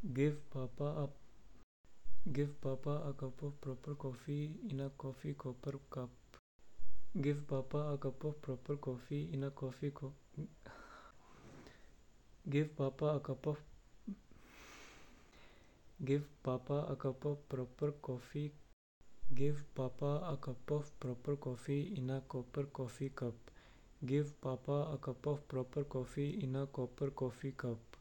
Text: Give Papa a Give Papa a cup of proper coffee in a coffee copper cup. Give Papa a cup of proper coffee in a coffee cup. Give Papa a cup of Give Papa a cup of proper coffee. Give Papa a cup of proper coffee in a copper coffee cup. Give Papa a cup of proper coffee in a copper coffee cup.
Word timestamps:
Give 0.00 0.38
Papa 0.50 0.84
a 0.84 1.08
Give 2.30 2.60
Papa 2.60 3.02
a 3.08 3.12
cup 3.14 3.42
of 3.42 3.60
proper 3.60 3.96
coffee 3.96 4.52
in 4.70 4.78
a 4.78 4.90
coffee 4.90 5.34
copper 5.34 5.72
cup. 5.90 6.10
Give 7.20 7.44
Papa 7.48 7.78
a 7.94 7.98
cup 7.98 8.22
of 8.22 8.40
proper 8.40 8.76
coffee 8.76 9.28
in 9.32 9.42
a 9.42 9.50
coffee 9.50 9.90
cup. 9.90 10.12
Give 12.48 12.76
Papa 12.76 13.06
a 13.06 13.18
cup 13.18 13.44
of 13.48 13.58
Give 16.04 16.28
Papa 16.44 16.86
a 16.90 16.94
cup 16.94 17.24
of 17.24 17.48
proper 17.48 17.90
coffee. 18.00 18.52
Give 19.34 19.64
Papa 19.74 20.22
a 20.30 20.36
cup 20.36 20.70
of 20.70 21.00
proper 21.00 21.34
coffee 21.34 21.94
in 21.96 22.10
a 22.10 22.20
copper 22.20 22.66
coffee 22.72 23.10
cup. 23.10 23.34
Give 24.06 24.40
Papa 24.40 24.90
a 24.92 24.98
cup 24.98 25.26
of 25.26 25.48
proper 25.48 25.82
coffee 25.82 26.38
in 26.40 26.54
a 26.54 26.66
copper 26.66 27.10
coffee 27.10 27.50
cup. 27.56 27.97